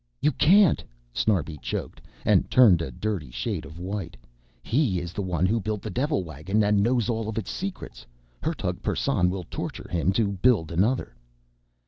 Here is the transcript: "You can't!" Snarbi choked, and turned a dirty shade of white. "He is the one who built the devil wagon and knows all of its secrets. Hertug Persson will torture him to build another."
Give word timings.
"You 0.19 0.31
can't!" 0.31 0.83
Snarbi 1.13 1.59
choked, 1.61 2.01
and 2.25 2.49
turned 2.49 2.81
a 2.81 2.89
dirty 2.89 3.29
shade 3.29 3.65
of 3.65 3.77
white. 3.77 4.17
"He 4.63 4.99
is 4.99 5.13
the 5.13 5.21
one 5.21 5.45
who 5.45 5.59
built 5.61 5.83
the 5.83 5.91
devil 5.91 6.23
wagon 6.23 6.63
and 6.63 6.81
knows 6.81 7.07
all 7.07 7.29
of 7.29 7.37
its 7.37 7.51
secrets. 7.51 8.07
Hertug 8.41 8.81
Persson 8.81 9.29
will 9.29 9.45
torture 9.51 9.89
him 9.91 10.11
to 10.13 10.29
build 10.31 10.71
another." 10.71 11.15